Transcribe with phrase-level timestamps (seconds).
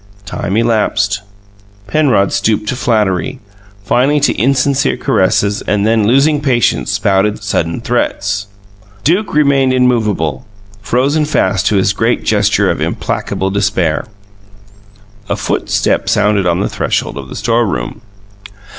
[0.25, 1.21] Time elapsed.
[1.85, 3.39] Penrod stooped to flattery,
[3.83, 8.47] finally to insincere caresses; then, losing patience spouted sudden threats.
[9.03, 10.47] Duke remained immovable,
[10.81, 14.07] frozen fast to his great gesture of implacable despair.
[15.29, 18.01] A footstep sounded on the threshold of the store room.